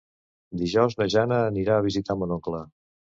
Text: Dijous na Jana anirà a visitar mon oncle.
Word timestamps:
Dijous 0.61 0.97
na 1.01 1.07
Jana 1.15 1.37
anirà 1.51 1.77
a 1.77 1.85
visitar 1.89 2.17
mon 2.23 2.35
oncle. 2.37 2.63